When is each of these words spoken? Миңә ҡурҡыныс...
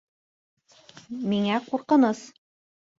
Миңә 1.35 1.63
ҡурҡыныс... 1.71 2.29